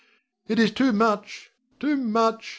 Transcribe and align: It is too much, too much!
It 0.47 0.57
is 0.57 0.71
too 0.71 0.91
much, 0.93 1.51
too 1.79 1.95
much! 1.95 2.49